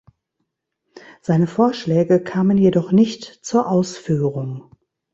Seine 1.21 1.45
Vorschläge 1.45 2.23
kamen 2.23 2.57
jedoch 2.57 2.91
nicht 2.91 3.25
zur 3.45 3.67
Ausführung. 3.69 4.71